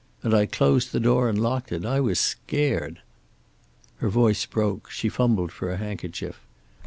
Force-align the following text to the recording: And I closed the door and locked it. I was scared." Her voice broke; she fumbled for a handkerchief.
And 0.23 0.33
I 0.33 0.47
closed 0.47 0.93
the 0.93 0.99
door 0.99 1.29
and 1.29 1.39
locked 1.39 1.71
it. 1.71 1.85
I 1.85 1.99
was 1.99 2.19
scared." 2.19 3.03
Her 3.97 4.09
voice 4.09 4.47
broke; 4.47 4.89
she 4.89 5.09
fumbled 5.09 5.51
for 5.51 5.69
a 5.71 5.77
handkerchief. 5.77 6.39